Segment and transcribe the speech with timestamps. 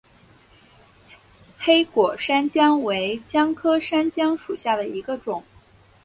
[1.59, 5.43] 黑果山姜为姜科山姜属下的一个种。